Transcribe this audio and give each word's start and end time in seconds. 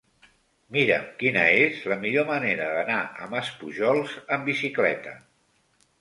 Mira'm 0.75 1.03
quina 1.19 1.43
és 1.65 1.83
la 1.93 1.99
millor 2.05 2.27
manera 2.31 2.71
d'anar 2.77 2.97
a 3.27 3.31
Maspujols 3.35 4.19
amb 4.37 4.51
bicicleta. 4.53 5.15